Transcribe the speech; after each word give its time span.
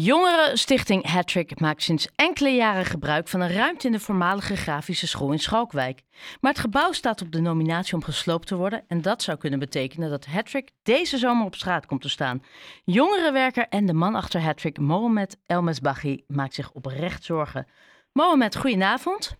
Jongerenstichting 0.00 1.06
Hattrick 1.06 1.60
maakt 1.60 1.82
sinds 1.82 2.08
enkele 2.16 2.50
jaren 2.50 2.84
gebruik 2.84 3.28
van 3.28 3.40
een 3.40 3.52
ruimte 3.52 3.86
in 3.86 3.92
de 3.92 4.00
voormalige 4.00 4.56
grafische 4.56 5.06
school 5.06 5.32
in 5.32 5.38
Schalkwijk. 5.38 6.02
Maar 6.40 6.52
het 6.52 6.60
gebouw 6.60 6.92
staat 6.92 7.22
op 7.22 7.32
de 7.32 7.40
nominatie 7.40 7.94
om 7.94 8.02
gesloopt 8.02 8.46
te 8.46 8.56
worden 8.56 8.84
en 8.88 9.02
dat 9.02 9.22
zou 9.22 9.38
kunnen 9.38 9.58
betekenen 9.58 10.10
dat 10.10 10.26
Hattrick 10.26 10.70
deze 10.82 11.18
zomer 11.18 11.46
op 11.46 11.54
straat 11.54 11.86
komt 11.86 12.02
te 12.02 12.08
staan. 12.08 12.42
Jongerenwerker 12.84 13.68
en 13.68 13.86
de 13.86 13.92
man 13.92 14.14
achter 14.14 14.40
Hattrick, 14.40 14.78
Mohamed 14.78 15.38
Elmesbachi, 15.46 16.24
maakt 16.26 16.54
zich 16.54 16.72
oprecht 16.72 17.24
zorgen. 17.24 17.66
Mohamed, 18.12 18.56
goedenavond. 18.56 19.36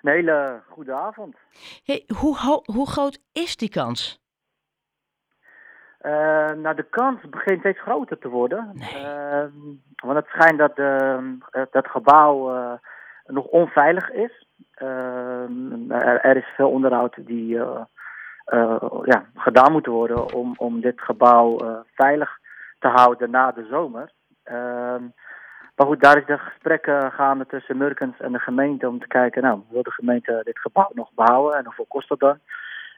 Een 0.00 0.12
hele 0.12 0.62
goede 0.68 0.92
avond. 0.92 1.36
Hey, 1.84 2.04
hoe, 2.16 2.36
ho- 2.38 2.62
hoe 2.64 2.88
groot 2.88 3.18
is 3.32 3.56
die 3.56 3.68
kans? 3.68 4.21
Eh, 6.02 6.50
nou, 6.50 6.74
de 6.74 6.86
kans 6.90 7.20
begint 7.30 7.58
steeds 7.58 7.80
groter 7.80 8.18
te 8.18 8.28
worden. 8.28 8.70
Nee. 8.72 9.04
Ehm, 9.04 9.50
want 10.04 10.16
het 10.16 10.26
schijnt 10.26 10.58
dat 10.58 10.76
de, 10.76 11.22
eh, 11.50 11.62
dat 11.70 11.86
gebouw 11.86 12.54
eh, 12.54 12.72
nog 13.26 13.44
onveilig 13.44 14.10
is. 14.10 14.46
Er, 14.74 16.20
er 16.20 16.36
is 16.36 16.46
veel 16.56 16.70
onderhoud 16.70 17.14
die 17.26 17.58
eh, 17.58 17.80
eh, 18.44 19.00
ja, 19.04 19.24
gedaan 19.34 19.72
moet 19.72 19.86
worden 19.86 20.34
om, 20.34 20.54
om 20.56 20.80
dit 20.80 21.00
gebouw 21.00 21.58
eh, 21.58 21.78
veilig 21.94 22.38
te 22.78 22.88
houden 22.88 23.30
na 23.30 23.52
de 23.52 23.66
zomer. 23.70 24.12
Ehm, 24.44 25.02
maar 25.76 25.86
goed, 25.86 26.00
daar 26.00 26.16
is 26.16 26.26
de 26.26 26.38
gesprekken 26.38 27.12
gaande 27.12 27.46
tussen 27.46 27.76
Murkens 27.76 28.20
en 28.20 28.32
de 28.32 28.38
gemeente 28.38 28.88
om 28.88 29.00
te 29.00 29.06
kijken, 29.06 29.42
nou, 29.42 29.60
wil 29.70 29.82
de 29.82 29.90
gemeente 29.90 30.40
dit 30.44 30.58
gebouw 30.58 30.90
nog 30.94 31.10
behouden 31.14 31.58
en 31.58 31.64
hoeveel 31.64 31.86
kost 31.88 32.08
dat 32.08 32.20
dan? 32.20 32.38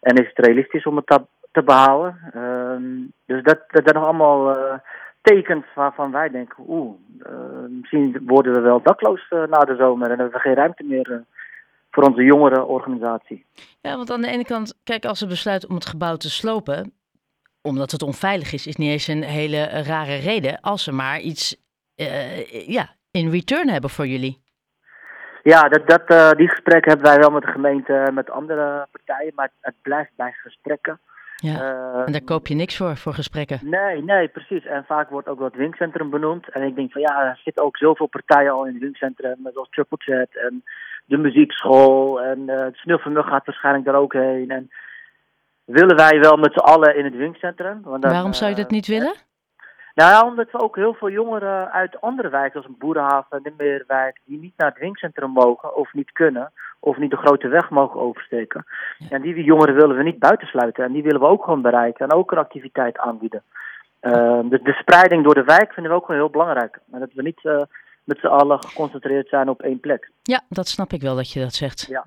En 0.00 0.14
is 0.14 0.28
het 0.28 0.46
realistisch 0.46 0.86
om 0.86 0.96
het 0.96 1.06
te, 1.54 1.62
behouden? 1.62 2.18
Ehm, 2.32 2.82
dus 3.26 3.42
dat, 3.42 3.58
dat 3.68 3.82
zijn 3.84 3.94
nog 3.94 4.04
allemaal 4.04 4.56
eh, 4.56 4.78
tekens 5.24 5.64
waarvan 5.74 6.10
wij 6.10 6.30
denken, 6.30 6.64
oeh, 6.68 6.94
eh, 7.22 7.32
misschien 7.68 8.22
worden 8.26 8.52
we 8.52 8.60
wel 8.60 8.82
dakloos 8.82 9.28
eh, 9.28 9.42
na 9.42 9.58
de 9.58 9.76
zomer 9.76 10.10
en 10.10 10.18
hebben 10.18 10.34
we 10.34 10.38
geen 10.38 10.54
ruimte 10.54 10.84
meer 10.84 11.12
eh, 11.12 11.18
voor 11.90 12.02
onze 12.02 12.22
jongerenorganisatie. 12.22 13.46
Ja, 13.80 13.96
want 13.96 14.10
aan 14.10 14.20
de 14.20 14.28
ene 14.28 14.44
kant, 14.44 14.80
kijk, 14.84 15.04
als 15.04 15.18
ze 15.18 15.26
besluiten 15.26 15.68
om 15.68 15.74
het 15.74 15.86
gebouw 15.86 16.16
te 16.16 16.30
slopen, 16.30 16.92
omdat 17.62 17.90
het 17.90 18.02
onveilig 18.02 18.52
is, 18.52 18.66
is 18.66 18.76
niet 18.76 18.90
eens 18.90 19.08
een 19.08 19.22
hele 19.22 19.64
rare 19.82 20.16
reden. 20.16 20.60
Als 20.60 20.84
ze 20.84 20.92
maar 20.92 21.20
iets 21.20 21.62
ja, 22.66 22.88
in 23.10 23.30
return 23.30 23.68
hebben 23.68 23.90
voor 23.90 24.06
jullie. 24.06 24.42
Ja, 25.42 25.68
dat, 25.68 25.88
dat, 25.88 26.36
die 26.38 26.48
gesprekken 26.48 26.92
hebben 26.92 27.10
wij 27.10 27.18
wel 27.18 27.30
met 27.30 27.42
de 27.42 27.50
gemeente 27.50 27.92
en 27.92 28.14
met 28.14 28.30
andere 28.30 28.86
partijen, 28.90 29.32
maar 29.34 29.44
het, 29.44 29.54
het 29.60 29.74
blijft 29.82 30.10
bij 30.16 30.32
gesprekken. 30.32 31.00
Ja. 31.52 31.60
Eh, 31.60 32.06
En 32.06 32.12
daar 32.12 32.24
koop 32.24 32.46
je 32.46 32.54
niks 32.54 32.76
voor, 32.76 32.96
voor 32.96 33.14
gesprekken. 33.14 33.58
Nee, 33.62 34.02
nee, 34.02 34.28
precies. 34.28 34.64
En 34.66 34.84
vaak 34.84 35.10
wordt 35.10 35.28
ook 35.28 35.40
het 35.40 35.54
winkcentrum 35.54 36.10
benoemd. 36.10 36.50
En 36.50 36.62
ik 36.62 36.74
denk 36.74 36.92
van 36.92 37.00
ja, 37.00 37.22
er 37.22 37.40
zitten 37.44 37.64
ook 37.64 37.76
zoveel 37.76 38.06
partijen 38.06 38.52
al 38.52 38.66
in 38.66 38.72
het 38.72 38.82
winkcentrum, 38.82 39.36
zoals 39.52 39.68
Triple 39.70 39.98
Chat 40.00 40.28
en 40.46 40.64
de 41.04 41.16
muziekschool. 41.16 42.20
En 42.20 42.48
eh 42.48 42.64
het 42.64 42.76
sneeuwvermug 42.76 43.26
gaat 43.26 43.46
waarschijnlijk 43.46 43.84
daar 43.84 43.94
ook 43.94 44.12
heen. 44.12 44.50
En 44.50 44.70
willen 45.64 45.96
wij 45.96 46.20
wel 46.20 46.36
met 46.36 46.52
z'n 46.52 46.58
allen 46.58 46.96
in 46.96 47.04
het 47.04 47.16
winkcentrum? 47.16 47.80
Want 47.82 48.02
dan, 48.02 48.12
Waarom 48.12 48.32
zou 48.32 48.50
je 48.50 48.56
dat 48.56 48.66
eh, 48.66 48.70
niet 48.72 48.86
willen? 48.86 49.14
Nou 49.94 50.10
ja, 50.10 50.24
omdat 50.24 50.50
we 50.50 50.60
ook 50.60 50.76
heel 50.76 50.94
veel 50.94 51.10
jongeren 51.10 51.72
uit 51.72 52.00
andere 52.00 52.28
wijken, 52.28 52.62
zoals 52.62 52.76
Boerenhaven 52.78 53.36
en 53.36 53.42
de 53.42 53.52
Meerwijk, 53.56 54.20
die 54.24 54.38
niet 54.38 54.52
naar 54.56 54.74
het 54.78 55.26
mogen 55.26 55.76
of 55.76 55.92
niet 55.92 56.12
kunnen, 56.12 56.52
of 56.80 56.98
niet 56.98 57.10
de 57.10 57.16
grote 57.16 57.48
weg 57.48 57.70
mogen 57.70 58.00
oversteken. 58.00 58.64
En 59.10 59.22
die 59.22 59.44
jongeren 59.44 59.74
willen 59.74 59.96
we 59.96 60.02
niet 60.02 60.18
buitensluiten 60.18 60.84
en 60.84 60.92
die 60.92 61.02
willen 61.02 61.20
we 61.20 61.26
ook 61.26 61.44
gewoon 61.44 61.62
bereiken 61.62 62.08
en 62.08 62.16
ook 62.16 62.32
een 62.32 62.38
activiteit 62.38 62.98
aanbieden. 62.98 63.42
Uh, 64.00 64.40
dus 64.44 64.62
de 64.62 64.72
spreiding 64.72 65.24
door 65.24 65.34
de 65.34 65.44
wijk 65.44 65.72
vinden 65.72 65.92
we 65.92 65.98
ook 65.98 66.04
gewoon 66.04 66.20
heel 66.20 66.30
belangrijk. 66.30 66.78
Maar 66.84 67.00
dat 67.00 67.12
we 67.12 67.22
niet 67.22 67.40
uh, 67.42 67.62
met 68.04 68.18
z'n 68.18 68.26
allen 68.26 68.62
geconcentreerd 68.62 69.28
zijn 69.28 69.48
op 69.48 69.62
één 69.62 69.80
plek. 69.80 70.10
Ja, 70.22 70.40
dat 70.48 70.68
snap 70.68 70.92
ik 70.92 71.00
wel 71.00 71.16
dat 71.16 71.32
je 71.32 71.40
dat 71.40 71.52
zegt. 71.52 71.86
Ja. 71.88 72.04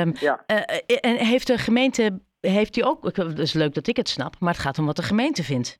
Um, 0.00 0.12
ja. 0.20 0.40
Uh, 0.46 1.00
en 1.00 1.16
heeft 1.16 1.46
de 1.46 1.58
gemeente, 1.58 2.18
heeft 2.40 2.74
die 2.74 2.84
ook, 2.84 3.04
het 3.04 3.38
is 3.38 3.52
leuk 3.52 3.74
dat 3.74 3.86
ik 3.86 3.96
het 3.96 4.08
snap, 4.08 4.34
maar 4.40 4.52
het 4.52 4.62
gaat 4.62 4.78
om 4.78 4.86
wat 4.86 4.96
de 4.96 5.02
gemeente 5.02 5.42
vindt. 5.42 5.78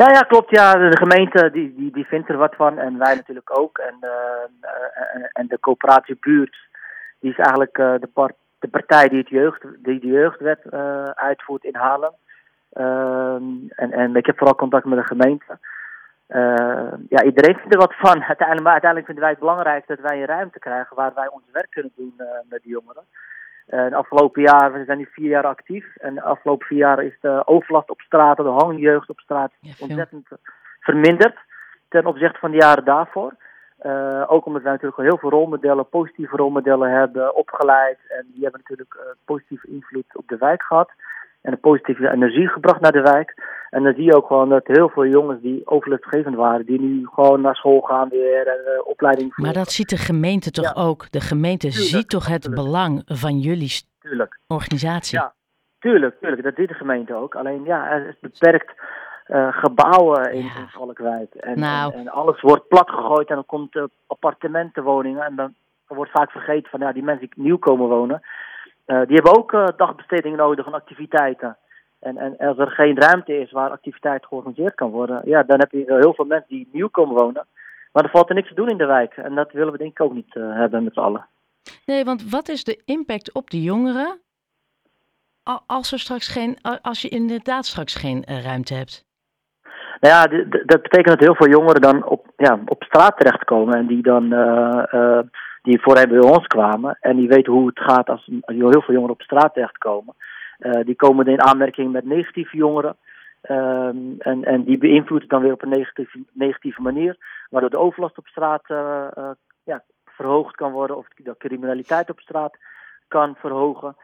Ja, 0.00 0.08
ja, 0.10 0.20
klopt. 0.20 0.50
Ja, 0.50 0.72
de 0.74 0.96
gemeente 0.96 1.50
die, 1.50 1.74
die, 1.74 1.92
die 1.92 2.06
vindt 2.06 2.28
er 2.28 2.36
wat 2.36 2.54
van 2.54 2.78
en 2.78 2.98
wij 2.98 3.14
natuurlijk 3.14 3.58
ook. 3.58 3.78
En, 3.78 3.96
uh, 4.00 5.12
en, 5.14 5.30
en 5.32 5.46
de 5.46 5.60
coöperatiebuurt, 5.60 6.56
die 7.20 7.30
is 7.30 7.36
eigenlijk 7.36 7.78
uh, 7.78 7.94
de, 8.00 8.06
part, 8.06 8.34
de 8.58 8.68
partij 8.68 9.08
die, 9.08 9.18
het 9.18 9.28
jeugd, 9.28 9.62
die 9.78 10.00
de 10.00 10.06
jeugdwet 10.06 10.60
uh, 10.70 11.02
uitvoert 11.02 11.64
in 11.64 11.74
Haarlem. 11.74 12.12
en, 13.74 13.92
en 13.92 14.16
ik 14.16 14.26
heb 14.26 14.36
vooral 14.36 14.54
contact 14.54 14.84
met 14.84 14.98
de 14.98 15.14
gemeente. 15.14 15.58
ja, 17.08 17.22
iedereen 17.22 17.56
vindt 17.56 17.74
er 17.74 17.80
wat 17.80 17.94
van. 17.94 18.22
Uiteindelijk, 18.32 18.62
maar 18.62 18.78
uiteindelijk 18.80 19.04
vinden 19.04 19.24
wij 19.24 19.30
het 19.32 19.40
belangrijk 19.40 19.86
dat 19.86 20.00
wij 20.00 20.20
een 20.20 20.26
ruimte 20.26 20.58
krijgen 20.58 20.96
waar 20.96 21.12
wij 21.14 21.28
ons 21.28 21.44
werk 21.52 21.70
kunnen 21.70 21.92
doen 21.96 22.14
met 22.48 22.62
de 22.62 22.68
jongeren. 22.68 23.04
Uh, 23.70 23.88
de 23.88 23.94
afgelopen 23.94 24.42
jaar, 24.42 24.72
we 24.72 24.84
zijn 24.84 24.98
nu 24.98 25.08
vier 25.10 25.28
jaar 25.28 25.46
actief. 25.46 25.96
En 25.96 26.14
de 26.14 26.22
afgelopen 26.22 26.66
vier 26.66 26.78
jaar 26.78 27.02
is 27.02 27.16
de 27.20 27.42
overlast 27.46 27.90
op 27.90 28.00
straat, 28.00 28.36
de 28.36 28.42
hangjeugd 28.42 29.08
op 29.08 29.20
straat, 29.20 29.52
ja, 29.60 29.72
ontzettend 29.78 30.28
verminderd. 30.80 31.36
Ten 31.88 32.06
opzichte 32.06 32.38
van 32.38 32.50
de 32.50 32.56
jaren 32.56 32.84
daarvoor. 32.84 33.34
Uh, 33.82 34.24
ook 34.26 34.46
omdat 34.46 34.62
wij 34.62 34.72
natuurlijk 34.72 35.00
heel 35.02 35.18
veel 35.18 35.30
rolmodellen, 35.30 35.88
positieve 35.88 36.36
rolmodellen 36.36 36.90
hebben 36.90 37.34
opgeleid. 37.34 37.98
En 38.08 38.26
die 38.32 38.42
hebben 38.42 38.60
natuurlijk 38.60 38.94
uh, 38.94 39.02
positieve 39.24 39.68
invloed 39.68 40.16
op 40.16 40.28
de 40.28 40.36
wijk 40.36 40.62
gehad. 40.62 40.90
En 41.42 41.52
een 41.52 41.60
positieve 41.60 42.10
energie 42.10 42.48
gebracht 42.48 42.80
naar 42.80 42.92
de 42.92 43.00
wijk. 43.00 43.56
En 43.70 43.82
dan 43.82 43.94
zie 43.94 44.04
je 44.04 44.14
ook 44.16 44.26
gewoon 44.26 44.48
dat 44.48 44.66
heel 44.66 44.88
veel 44.88 45.06
jongens 45.06 45.40
die 45.42 45.66
overlastgevend 45.66 46.34
waren, 46.36 46.66
die 46.66 46.80
nu 46.80 47.06
gewoon 47.06 47.40
naar 47.40 47.54
school 47.56 47.80
gaan 47.80 48.08
weer 48.08 48.46
en 48.46 48.60
uh, 48.74 48.86
opleiding 48.86 49.32
Maar 49.36 49.52
dat 49.52 49.70
ziet 49.70 49.88
de 49.88 49.96
gemeente 49.96 50.50
toch 50.50 50.74
ja. 50.74 50.82
ook? 50.82 51.10
De 51.10 51.20
gemeente 51.20 51.68
Tuurlijk, 51.68 51.90
ziet 51.90 52.08
toch 52.08 52.26
het 52.28 52.42
tuurlijk. 52.42 52.62
belang 52.64 53.02
van 53.06 53.38
jullie 53.38 53.82
tuurlijk. 54.00 54.38
organisatie? 54.46 55.18
Ja, 55.18 55.32
tuurlijk, 55.78 56.16
tuurlijk. 56.20 56.42
Dat 56.42 56.54
ziet 56.56 56.68
de 56.68 56.74
gemeente 56.74 57.14
ook. 57.14 57.34
Alleen 57.34 57.64
ja, 57.64 57.90
er 57.90 58.08
is 58.08 58.18
beperkt 58.20 58.72
uh, 59.26 59.48
gebouwen 59.50 60.32
in, 60.32 60.44
Ja. 60.44 60.56
in 60.60 60.68
Schalkwijk. 60.68 61.34
En, 61.34 61.58
Nou. 61.58 61.92
en, 61.92 61.98
en 62.00 62.08
alles 62.08 62.40
wordt 62.40 62.68
plat 62.68 62.90
gegooid 62.90 63.28
en 63.28 63.34
dan 63.34 63.46
komt 63.46 63.74
uh, 63.74 63.84
appartementenwoningen. 64.06 65.22
En 65.24 65.36
dan 65.36 65.54
wordt 65.86 66.10
vaak 66.10 66.30
vergeten 66.30 66.70
van 66.70 66.80
ja, 66.80 66.92
die 66.92 67.02
mensen 67.02 67.30
die 67.34 67.44
nieuw 67.44 67.58
komen 67.58 67.88
wonen, 67.88 68.20
die 68.88 69.14
hebben 69.14 69.36
ook 69.36 69.52
uh, 69.52 69.66
dagbesteding 69.76 70.36
nodig 70.36 70.66
en 70.66 70.72
activiteiten. 70.72 71.56
En, 72.00 72.16
en 72.16 72.36
als 72.38 72.58
er 72.58 72.70
geen 72.70 73.00
ruimte 73.00 73.40
is 73.40 73.50
waar 73.50 73.70
activiteit 73.70 74.26
georganiseerd 74.26 74.74
kan 74.74 74.90
worden, 74.90 75.20
ja, 75.24 75.42
dan 75.42 75.58
heb 75.58 75.70
je 75.70 75.84
heel 75.86 76.14
veel 76.14 76.24
mensen 76.24 76.48
die 76.48 76.68
nieuw 76.72 76.88
komen 76.88 77.14
wonen. 77.14 77.46
Maar 77.92 78.04
er 78.04 78.10
valt 78.10 78.28
er 78.28 78.34
niks 78.34 78.48
te 78.48 78.54
doen 78.54 78.68
in 78.68 78.76
de 78.76 78.86
wijk. 78.86 79.16
En 79.16 79.34
dat 79.34 79.52
willen 79.52 79.72
we 79.72 79.78
denk 79.78 79.90
ik 79.90 80.00
ook 80.00 80.12
niet 80.12 80.34
uh, 80.34 80.56
hebben 80.56 80.84
met 80.84 80.92
z'n 80.92 81.00
allen. 81.00 81.26
Nee, 81.86 82.04
want 82.04 82.30
wat 82.30 82.48
is 82.48 82.64
de 82.64 82.82
impact 82.84 83.32
op 83.32 83.50
de 83.50 83.62
jongeren 83.62 84.20
als, 85.66 85.92
er 85.92 85.98
straks 85.98 86.28
geen, 86.28 86.56
als 86.82 87.02
je 87.02 87.08
inderdaad 87.08 87.66
straks 87.66 87.94
geen 87.94 88.24
eh, 88.24 88.44
ruimte 88.44 88.74
hebt? 88.74 89.06
Nou 90.00 90.14
ja, 90.14 90.44
dat 90.64 90.82
betekent 90.82 91.08
dat 91.08 91.20
heel 91.20 91.34
veel 91.34 91.48
jongeren 91.48 91.80
dan 91.80 92.04
op, 92.04 92.26
ja, 92.36 92.58
op 92.64 92.82
straat 92.82 93.18
terechtkomen. 93.18 93.74
En 93.74 93.86
die 93.86 94.02
dan 94.02 94.32
uh, 94.32 95.18
die 95.68 95.80
voorheen 95.80 96.08
bij 96.08 96.18
ons 96.18 96.46
kwamen. 96.46 96.96
En 97.00 97.16
die 97.16 97.28
weten 97.28 97.52
hoe 97.52 97.66
het 97.66 97.80
gaat 97.80 98.08
als, 98.08 98.30
heel 98.44 98.82
veel 98.82 98.94
jongeren 98.94 99.14
op 99.14 99.22
straat 99.22 99.54
terechtkomen. 99.54 100.14
Uh, 100.58 100.84
die 100.84 100.94
komen 100.94 101.26
in 101.26 101.42
aanmerking 101.42 101.92
met 101.92 102.04
negatieve 102.04 102.56
jongeren. 102.56 102.96
Um, 103.50 104.14
en, 104.18 104.44
en 104.44 104.64
die 104.64 104.78
beïnvloeden 104.78 105.28
het 105.28 105.30
dan 105.30 105.42
weer 105.42 105.52
op 105.52 105.62
een 105.62 105.86
negatieve, 106.32 106.82
manier. 106.82 107.16
Waardoor 107.50 107.70
de 107.70 107.78
overlast 107.78 108.18
op 108.18 108.26
straat 108.26 108.62
ja, 109.64 109.82
verhoogd 110.04 110.56
kan 110.56 110.72
worden. 110.72 110.96
Of 110.96 111.06
de 111.08 111.34
criminaliteit 111.38 112.10
op 112.10 112.20
straat 112.20 112.56
kan 113.08 113.34
verhogen. 113.34 113.96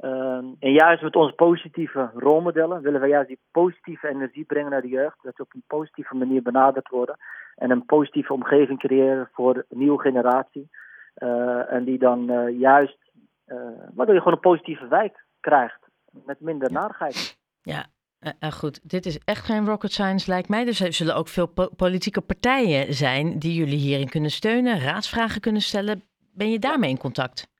Um, 0.00 0.56
en 0.58 0.72
juist 0.72 1.02
met 1.02 1.16
onze 1.16 1.34
positieve 1.34 2.10
rolmodellen 2.14 2.82
willen 2.82 3.00
wij 3.00 3.08
juist 3.08 3.28
die 3.28 3.40
positieve 3.50 4.08
energie 4.08 4.44
brengen 4.44 4.70
naar 4.70 4.82
de 4.82 4.88
jeugd. 4.88 5.16
Dat 5.22 5.36
ze 5.36 5.42
op 5.42 5.54
een 5.54 5.64
positieve 5.66 6.14
manier 6.14 6.42
benaderd 6.42 6.88
worden. 6.88 7.16
En 7.56 7.70
een 7.70 7.86
positieve 7.86 8.32
omgeving 8.32 8.78
creëren 8.78 9.28
voor 9.32 9.54
de 9.54 9.64
nieuwe 9.68 10.00
generatie. 10.00 10.70
Uh, 11.16 11.72
en 11.72 11.84
die 11.84 11.98
dan 11.98 12.30
uh, 12.30 12.58
juist, 12.60 12.98
uh, 13.46 13.56
waardoor 13.94 14.14
je 14.14 14.20
gewoon 14.20 14.34
een 14.34 14.50
positieve 14.50 14.88
wijk 14.88 15.24
krijgt. 15.40 15.80
Met 16.24 16.40
minder 16.40 16.72
narigheid. 16.72 17.38
Ja, 17.62 17.86
uh, 18.20 18.50
goed. 18.52 18.90
Dit 18.90 19.06
is 19.06 19.18
echt 19.24 19.44
geen 19.44 19.66
rocket 19.66 19.92
science, 19.92 20.30
lijkt 20.30 20.48
mij. 20.48 20.64
Dus 20.64 20.80
er 20.80 20.92
zullen 20.92 21.16
ook 21.16 21.28
veel 21.28 21.46
po 21.46 21.68
politieke 21.76 22.20
partijen 22.20 22.94
zijn 22.94 23.38
die 23.38 23.54
jullie 23.54 23.78
hierin 23.78 24.08
kunnen 24.08 24.30
steunen, 24.30 24.80
raadsvragen 24.80 25.40
kunnen 25.40 25.62
stellen. 25.62 26.02
Ben 26.34 26.50
je 26.50 26.58
daarmee 26.58 26.90
in 26.90 26.98
contact? 26.98 27.50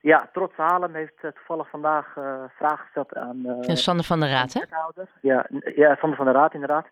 Ja, 0.00 0.28
Trots 0.32 0.56
Haarlem 0.56 0.94
heeft 0.94 1.18
toevallig 1.20 1.70
vandaag 1.70 2.16
uh, 2.16 2.44
vragen 2.48 2.78
gesteld 2.78 3.14
aan... 3.14 3.36
Uh, 3.46 3.74
Sander 3.74 4.04
van 4.04 4.20
der 4.20 4.28
Raad, 4.28 4.52
hè? 4.52 4.60
Ja, 5.20 5.46
ja, 5.76 5.96
Sander 5.96 6.16
van 6.16 6.26
der 6.26 6.34
Raad 6.34 6.54
inderdaad. 6.54 6.86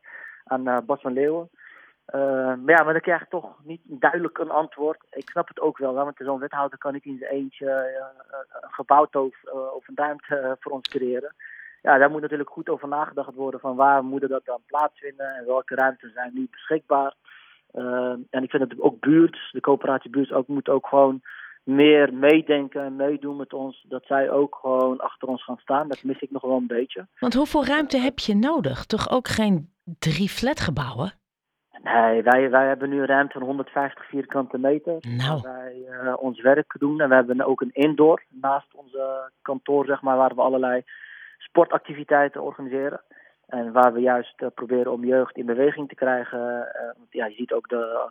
Aan 0.45 0.85
Bas 0.87 1.01
van 1.01 1.13
Leeuwen. 1.13 1.51
Maar 2.13 2.77
ja, 2.77 2.83
maar 2.83 2.93
dan 2.93 3.01
krijg 3.01 3.21
je 3.21 3.27
toch 3.29 3.55
niet 3.65 3.81
duidelijk 3.85 4.39
een 4.39 4.51
antwoord. 4.51 4.99
Ik 5.11 5.31
snap 5.31 5.49
het 5.49 5.61
ook 5.61 5.79
wel, 5.79 5.95
want 5.95 6.17
zo'n 6.19 6.39
wethouder 6.39 6.79
kan 6.79 6.93
niet 6.93 7.05
in 7.05 7.19
zijn 7.19 7.31
eentje 7.31 7.67
een 8.61 8.71
gebouw 8.71 9.09
of, 9.13 9.45
of 9.75 9.89
een 9.89 9.97
ruimte 9.97 10.57
voor 10.61 10.73
ons 10.73 10.89
creëren. 10.89 11.35
ja, 11.83 11.99
daar 11.99 12.11
moet 12.11 12.21
natuurlijk 12.21 12.51
goed 12.51 12.69
over 12.69 12.89
nagedacht 12.89 13.35
worden 13.35 13.61
van 13.61 13.77
waar 13.77 14.05
moet 14.05 14.29
dat 14.29 14.45
dan 14.45 14.61
plaatsvinden 14.67 15.35
en 15.35 15.47
welke 15.47 15.75
ruimten 15.75 16.11
zijn 16.15 16.31
nu 16.35 16.49
beschikbaar. 16.51 17.15
en 18.31 18.43
ik 18.43 18.51
vind 18.51 18.71
dat 18.71 18.81
ook 18.81 19.01
buurt, 19.01 19.39
de 19.53 19.61
coöperatie 19.61 20.11
buurt, 20.11 20.33
ook, 20.33 20.49
moet 20.49 20.69
ook 20.69 20.87
gewoon 20.87 21.23
meer 21.67 22.15
meedenken 22.15 22.83
en 22.83 22.97
meedoen 22.97 23.37
met 23.37 23.53
ons. 23.53 23.85
Dat 23.89 24.05
zij 24.07 24.31
ook 24.31 24.59
gewoon 24.61 24.99
achter 25.01 25.29
ons 25.29 25.45
gaan 25.45 25.59
staan. 25.59 25.89
Dat 25.89 26.03
mis 26.03 26.21
ik 26.21 26.31
nog 26.31 26.43
wel 26.43 26.57
een 26.57 26.67
beetje. 26.67 27.07
Want 27.19 27.35
hoeveel 27.35 27.65
ruimte 27.65 27.99
heb 27.99 28.19
je 28.19 28.35
nodig? 28.35 28.85
Toch 28.85 29.11
ook 29.11 29.29
geen 29.29 29.71
drie 29.99 30.29
flatgebouwen? 30.29 31.13
Nee, 31.95 32.23
wij, 32.23 32.51
wij 32.51 32.67
hebben 32.67 32.89
nu 32.89 33.01
een 33.01 33.07
ruimte 33.07 33.33
van 33.39 33.47
150 33.47 34.07
vierkante 34.07 34.59
meter. 34.59 34.97
Nou. 35.01 35.41
Waar 35.41 35.53
wij 35.53 35.75
uh, 35.91 36.15
ons 36.19 36.41
werk 36.41 36.75
doen. 36.79 37.01
En 37.01 37.09
we 37.09 37.15
hebben 37.15 37.47
ook 37.47 37.61
een 37.61 37.73
indoor 37.73 38.23
naast 38.29 38.75
onze 38.75 39.31
kantoor, 39.43 39.87
zeg 39.87 40.03
maar, 40.03 40.17
waar 40.17 40.35
we 40.35 40.41
allerlei 40.41 40.83
sportactiviteiten 41.39 42.43
organiseren. 42.43 43.01
En 43.47 43.73
waar 43.73 43.93
we 43.93 44.01
juist 44.01 44.43
uh, 44.43 44.49
proberen 44.55 44.93
om 44.93 45.05
jeugd 45.05 45.37
in 45.37 45.47
beweging 45.47 45.89
te 45.89 45.95
krijgen. 45.95 46.39
Uh, 46.41 46.91
ja, 47.11 47.27
je 47.27 47.35
ziet 47.35 47.53
ook 47.53 47.69
de, 47.69 48.11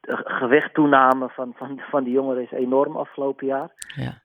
de 0.00 0.16
gewichttoename 0.24 1.28
van, 1.28 1.52
van, 1.56 1.80
van 1.90 2.04
die 2.04 2.12
jongeren 2.12 2.42
is 2.42 2.50
enorm 2.50 2.96
afgelopen 2.96 3.46
jaar. 3.46 3.70
Ja. 3.94 4.22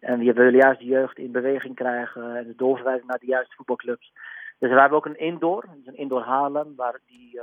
en 0.00 0.18
we 0.18 0.32
willen 0.32 0.56
juist 0.56 0.80
de 0.80 0.86
jeugd 0.86 1.18
in 1.18 1.32
beweging 1.32 1.74
krijgen 1.74 2.36
en 2.36 2.46
de 2.46 2.54
doorverwijzing 2.56 3.08
naar 3.08 3.18
de 3.18 3.26
juiste 3.26 3.54
voetbalclubs. 3.54 4.12
Dus 4.58 4.70
we 4.70 4.80
hebben 4.80 4.98
ook 4.98 5.06
een 5.06 5.18
indoor, 5.18 5.64
dus 5.76 5.86
een 5.86 5.96
indoor 5.96 6.22
Haarlem, 6.22 6.72
waar 6.76 6.98
die 7.06 7.40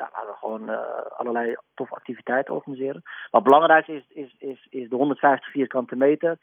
ja, 0.00 0.10
waar 0.12 0.26
we 0.26 0.36
gewoon 0.38 0.70
uh, 0.70 0.78
allerlei 1.16 1.56
toffe 1.74 1.94
activiteiten 1.94 2.54
organiseren. 2.54 3.02
Wat 3.30 3.42
belangrijk 3.42 3.88
is, 3.88 4.04
is, 4.08 4.34
is, 4.38 4.66
is 4.70 4.88
de 4.88 4.96
150 4.96 5.50
vierkante 5.50 5.96
meter, 5.96 6.38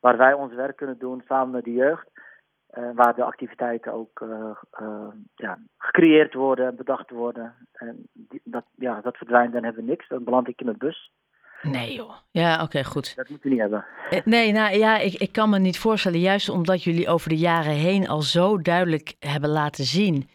waar 0.00 0.16
wij 0.16 0.32
ons 0.32 0.54
werk 0.54 0.76
kunnen 0.76 0.98
doen 0.98 1.22
samen 1.26 1.50
met 1.50 1.64
de 1.64 1.72
jeugd. 1.72 2.12
Uh, 2.78 2.90
waar 2.94 3.14
de 3.14 3.24
activiteiten 3.24 3.92
ook 3.92 4.20
uh, 4.20 5.08
ja, 5.34 5.58
gecreëerd 5.78 6.34
worden 6.34 6.66
en 6.66 6.76
bedacht 6.76 7.10
worden. 7.10 7.54
En 7.72 8.08
die, 8.12 8.40
dat, 8.44 8.64
ja, 8.74 9.00
dat 9.00 9.16
verdwijnt, 9.16 9.52
dan 9.52 9.64
hebben 9.64 9.84
we 9.84 9.90
niks. 9.90 10.08
Dan 10.08 10.24
beland 10.24 10.48
ik 10.48 10.60
in 10.60 10.66
mijn 10.66 10.78
bus. 10.78 11.12
Nee 11.62 11.94
joh. 11.94 12.14
Ja, 12.30 12.62
oké, 12.62 12.84
goed. 12.84 13.16
Dat 13.16 13.28
moeten 13.28 13.48
we 13.48 13.54
niet 13.54 13.62
hebben. 13.62 13.84
Nee, 14.24 14.52
nou 14.52 14.76
ja, 14.76 14.98
ik, 14.98 15.14
ik 15.14 15.32
kan 15.32 15.50
me 15.50 15.58
niet 15.58 15.78
voorstellen, 15.78 16.20
juist 16.20 16.48
omdat 16.48 16.82
jullie 16.82 17.08
over 17.08 17.28
de 17.28 17.36
jaren 17.36 17.72
heen 17.72 18.08
al 18.08 18.22
zo 18.22 18.58
duidelijk 18.58 19.14
hebben 19.18 19.50
laten 19.50 19.84
zien 19.84 20.28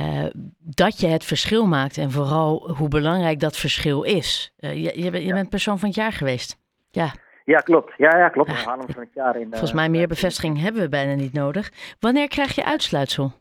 uh, 0.00 0.26
dat 0.58 1.00
je 1.00 1.06
het 1.06 1.24
verschil 1.24 1.66
maakt 1.66 1.98
en 1.98 2.10
vooral 2.10 2.70
hoe 2.76 2.88
belangrijk 2.88 3.40
dat 3.40 3.56
verschil 3.56 4.02
is. 4.02 4.54
Uh, 4.60 4.84
je, 4.84 5.02
je, 5.24 5.32
bent, 5.32 5.48
persoon 5.48 5.78
van 5.78 5.88
het 5.88 5.96
jaar 5.96 6.12
geweest. 6.12 6.58
Ja. 6.90 7.06
Ja, 7.44 7.58
klopt. 7.58 7.92
Ja, 7.96 8.18
ja 8.18 8.28
klopt. 8.28 8.50
Ja, 8.50 8.62
van 8.62 9.00
het 9.00 9.14
jaar 9.14 9.36
in. 9.36 9.48
Volgens 9.50 9.72
mij 9.72 9.88
meer 9.88 10.08
bevestiging 10.08 10.60
hebben 10.60 10.82
we 10.82 10.88
bijna 10.88 11.14
niet 11.14 11.32
nodig. 11.32 11.70
Wanneer 12.00 12.28
krijg 12.28 12.54
je 12.54 12.64
uitsluitsel? 12.64 13.32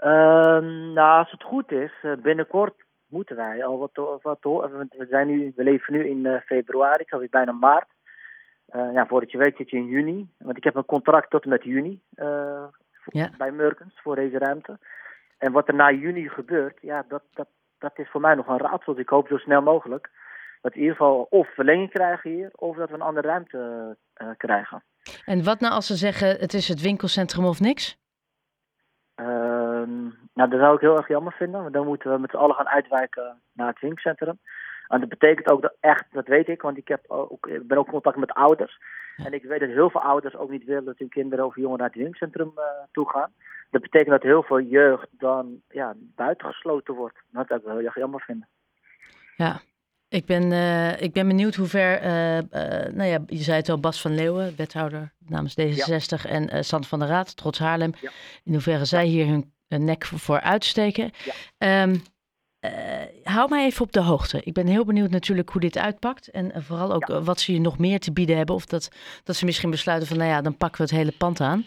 Uh, 0.00 0.08
nou, 0.94 1.18
als 1.18 1.30
het 1.30 1.42
goed 1.42 1.72
is, 1.72 1.92
binnenkort 2.22 2.74
moeten 3.06 3.36
wij 3.36 3.64
al 3.64 3.78
wat, 3.78 4.20
wat 4.22 4.38
We, 4.40 5.06
zijn 5.10 5.26
nu, 5.26 5.52
we 5.56 5.62
leven 5.62 5.92
nu 5.92 6.08
in 6.08 6.42
februari, 6.46 6.96
het 6.96 7.06
is 7.06 7.12
alweer 7.12 7.28
bijna 7.30 7.52
maart. 7.52 7.88
ja, 8.72 9.06
voordat 9.06 9.30
je 9.30 9.38
weet 9.38 9.56
zit 9.56 9.70
je 9.70 9.76
in 9.76 9.86
juni. 9.86 10.28
Want 10.38 10.56
ik 10.56 10.64
heb 10.64 10.74
een 10.74 10.84
contract 10.84 11.30
tot 11.30 11.42
en 11.42 11.48
met 11.48 11.64
juni 11.64 12.00
ja. 13.04 13.30
bij 13.38 13.50
Merkens 13.50 14.00
voor 14.02 14.14
deze 14.14 14.38
ruimte. 14.38 14.78
En 15.40 15.52
wat 15.52 15.68
er 15.68 15.74
na 15.74 15.90
juni 15.92 16.28
gebeurt, 16.28 16.78
ja, 16.80 17.04
dat, 17.08 17.22
dat, 17.34 17.48
dat 17.78 17.98
is 17.98 18.10
voor 18.10 18.20
mij 18.20 18.34
nog 18.34 18.46
een 18.46 18.58
raadsel. 18.58 18.98
Ik 18.98 19.08
hoop 19.08 19.28
zo 19.28 19.36
snel 19.36 19.62
mogelijk 19.62 20.10
dat 20.60 20.72
we 20.72 20.78
in 20.78 20.84
ieder 20.84 20.96
geval 20.96 21.26
of 21.30 21.54
verlenging 21.54 21.90
krijgen 21.90 22.30
hier, 22.30 22.50
of 22.54 22.76
dat 22.76 22.88
we 22.88 22.94
een 22.94 23.00
andere 23.00 23.28
ruimte 23.28 23.96
uh, 24.22 24.28
krijgen. 24.36 24.82
En 25.24 25.44
wat 25.44 25.60
nou 25.60 25.72
als 25.74 25.86
ze 25.86 25.94
zeggen 25.94 26.28
het 26.28 26.54
is 26.54 26.68
het 26.68 26.80
winkelcentrum 26.80 27.44
of 27.44 27.60
niks? 27.60 27.98
Uh, 29.16 29.26
nou, 30.34 30.50
dat 30.50 30.60
zou 30.60 30.74
ik 30.74 30.80
heel 30.80 30.96
erg 30.96 31.08
jammer 31.08 31.32
vinden. 31.32 31.60
Want 31.60 31.72
dan 31.72 31.86
moeten 31.86 32.12
we 32.12 32.18
met 32.18 32.30
z'n 32.30 32.36
allen 32.36 32.54
gaan 32.54 32.68
uitwijken 32.68 33.40
naar 33.52 33.68
het 33.68 33.80
winkelcentrum. 33.80 34.38
En 34.90 35.00
dat 35.00 35.08
betekent 35.08 35.50
ook 35.50 35.62
dat 35.62 35.74
echt, 35.80 36.04
dat 36.12 36.26
weet 36.26 36.48
ik, 36.48 36.62
want 36.62 36.76
ik, 36.76 36.88
heb 36.88 37.04
ook, 37.06 37.46
ik 37.46 37.66
ben 37.66 37.78
ook 37.78 37.86
in 37.86 37.92
contact 37.92 38.16
met 38.16 38.32
ouders. 38.32 38.78
En 39.16 39.32
ik 39.32 39.42
weet 39.42 39.60
dat 39.60 39.68
heel 39.68 39.90
veel 39.90 40.02
ouders 40.02 40.36
ook 40.36 40.50
niet 40.50 40.64
willen 40.64 40.84
dat 40.84 40.98
hun 40.98 41.08
kinderen 41.08 41.46
of 41.46 41.56
jongeren 41.56 41.78
naar 41.78 41.88
het 41.88 41.96
winkelcentrum 41.96 42.52
uh, 42.56 42.64
toe 42.92 43.10
gaan. 43.10 43.32
Dat 43.70 43.82
betekent 43.82 44.10
dat 44.10 44.22
heel 44.22 44.42
veel 44.42 44.60
jeugd 44.60 45.06
dan 45.10 45.60
ja, 45.68 45.94
buitengesloten 45.96 46.94
wordt. 46.94 47.18
Dat 47.30 47.46
zou 47.46 47.60
ik 47.60 47.66
wel 47.66 47.76
heel 47.76 47.84
erg 47.84 47.94
jammer 47.94 48.20
vinden. 48.20 48.48
Ja, 49.36 49.60
ik 50.08 50.26
ben, 50.26 50.50
uh, 50.50 51.00
ik 51.00 51.12
ben 51.12 51.26
benieuwd 51.26 51.54
hoe 51.54 51.66
ver, 51.66 52.02
uh, 52.02 52.36
uh, 52.36 52.42
nou 52.92 53.04
ja, 53.04 53.18
je 53.26 53.42
zei 53.42 53.56
het 53.56 53.68
al, 53.68 53.80
Bas 53.80 54.00
van 54.00 54.14
Leeuwen, 54.14 54.56
wethouder 54.56 55.12
namens 55.18 55.56
D66, 55.60 56.22
ja. 56.22 56.28
en 56.28 56.64
Sant 56.64 56.86
van 56.86 56.98
der 56.98 57.08
Raad, 57.08 57.36
trots 57.36 57.58
Haarlem, 57.58 57.92
ja. 58.00 58.10
in 58.44 58.52
hoeverre 58.52 58.84
zij 58.84 59.04
hier 59.04 59.26
hun 59.26 59.52
nek 59.68 60.04
voor 60.04 60.40
uitsteken. 60.40 61.10
Ja. 61.58 61.82
Um, 61.82 62.02
hou 63.22 63.48
mij 63.48 63.64
even 63.64 63.84
op 63.84 63.92
de 63.92 64.02
hoogte. 64.02 64.40
Ik 64.44 64.52
ben 64.52 64.66
heel 64.66 64.84
benieuwd 64.84 65.10
natuurlijk 65.10 65.48
hoe 65.48 65.60
dit 65.60 65.78
uitpakt 65.78 66.30
en 66.30 66.62
vooral 66.62 66.92
ook 66.92 67.06
wat 67.06 67.40
ze 67.40 67.52
je 67.52 67.60
nog 67.60 67.78
meer 67.78 67.98
te 67.98 68.12
bieden 68.12 68.36
hebben. 68.36 68.54
Of 68.54 68.64
dat, 68.64 68.90
dat 69.24 69.36
ze 69.36 69.44
misschien 69.44 69.70
besluiten 69.70 70.08
van, 70.08 70.16
nou 70.16 70.30
ja, 70.30 70.40
dan 70.40 70.56
pakken 70.56 70.76
we 70.76 70.82
het 70.82 71.00
hele 71.00 71.16
pand 71.18 71.40
aan. 71.40 71.64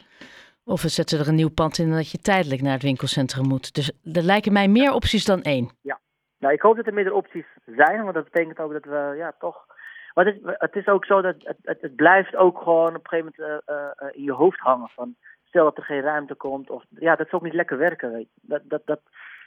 Of 0.66 0.82
we 0.82 0.88
zetten 0.88 1.20
er 1.20 1.28
een 1.28 1.36
nieuw 1.36 1.50
pand 1.50 1.78
in 1.78 1.90
en 1.90 1.96
dat 1.96 2.12
je 2.12 2.18
tijdelijk 2.18 2.62
naar 2.62 2.74
het 2.74 2.84
winkelcentrum 2.84 3.48
moet. 3.48 3.76
Dus 3.76 3.92
er 4.14 4.22
lijken 4.22 4.54
mij 4.54 4.68
meer 4.68 4.94
opties 4.94 5.26
dan 5.26 5.42
één. 5.42 5.70
Ja, 5.82 6.00
nou 6.38 6.54
ik 6.54 6.62
hoop 6.62 6.76
dat 6.76 6.88
er 6.88 6.94
meerdere 6.94 7.16
opties 7.16 7.46
zijn, 7.66 8.02
want 8.04 8.14
dat 8.14 8.24
betekent 8.24 8.60
ook 8.60 8.72
dat 8.72 8.86
we, 8.86 9.14
ja, 9.18 9.34
toch... 9.40 9.66
Maar 10.14 10.26
het, 10.26 10.36
is, 10.36 10.42
het 10.44 10.76
is 10.76 10.88
ook 10.88 11.06
zo 11.06 11.22
dat 11.22 11.36
het, 11.44 11.58
het, 11.64 11.82
het, 11.82 11.96
blijft 11.96 12.36
ook 12.36 12.58
gewoon 12.58 12.96
op 12.96 13.04
een 13.04 13.10
gegeven 13.10 13.34
moment 13.38 13.62
uh, 13.70 13.76
uh, 13.76 14.16
in 14.16 14.24
je 14.24 14.32
hoofd 14.32 14.60
hangen. 14.60 14.90
Van, 14.90 15.16
stel 15.44 15.64
dat 15.64 15.78
er 15.78 15.84
geen 15.84 16.02
ruimte 16.02 16.36
komt, 16.36 16.70
of 16.70 16.84
ja, 16.90 17.16
dat 17.16 17.26
is 17.26 17.32
ook 17.32 17.44
niet 17.44 17.54
lekker 17.54 17.78
werken, 17.78 18.12
weet 18.12 18.28
je. 18.34 18.42
Dat, 18.42 18.62
dat, 18.64 18.82
dat, 18.86 19.00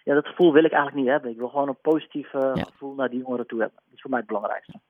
ja, 0.07 0.15
dat 0.15 0.27
gevoel 0.27 0.53
wil 0.53 0.65
ik 0.65 0.73
eigenlijk 0.73 1.03
niet 1.03 1.13
hebben. 1.13 1.31
Ik 1.31 1.37
wil 1.37 1.49
gewoon 1.49 1.69
een 1.69 1.81
positief 1.81 2.33
uh, 2.33 2.51
ja. 2.55 2.63
gevoel 2.63 2.95
naar 2.95 3.09
die 3.09 3.19
jongeren 3.19 3.47
toe 3.47 3.61
hebben. 3.61 3.79
Dat 3.85 3.95
is 3.95 4.01
voor 4.01 4.11
mij 4.11 4.19
het 4.19 4.29
belangrijkste. 4.29 4.81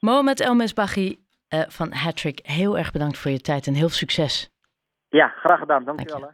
Mohamed 0.00 0.40
Elmesbaghi 0.40 1.18
van 1.68 1.92
Hattrick, 1.92 2.40
heel 2.42 2.78
erg 2.78 2.92
bedankt 2.92 3.18
voor 3.18 3.30
je 3.30 3.40
tijd 3.40 3.66
en 3.66 3.72
heel 3.72 3.88
veel 3.88 3.98
succes. 4.06 4.50
Ja, 5.08 5.28
graag 5.28 5.58
gedaan. 5.58 5.84
Dankjewel. 5.84 6.20
Dank 6.20 6.24
je. 6.24 6.30